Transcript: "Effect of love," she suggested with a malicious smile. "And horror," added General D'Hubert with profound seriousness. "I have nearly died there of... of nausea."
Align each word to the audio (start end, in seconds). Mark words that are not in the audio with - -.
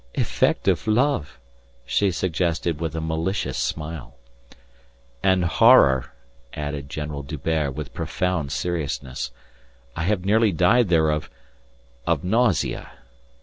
"Effect 0.15 0.67
of 0.67 0.87
love," 0.87 1.37
she 1.85 2.09
suggested 2.09 2.81
with 2.81 2.95
a 2.95 3.01
malicious 3.01 3.55
smile. 3.59 4.15
"And 5.21 5.45
horror," 5.45 6.11
added 6.55 6.89
General 6.89 7.21
D'Hubert 7.21 7.75
with 7.75 7.93
profound 7.93 8.51
seriousness. 8.51 9.29
"I 9.95 10.05
have 10.05 10.25
nearly 10.25 10.53
died 10.53 10.89
there 10.89 11.11
of... 11.11 11.29
of 12.07 12.23
nausea." 12.23 12.89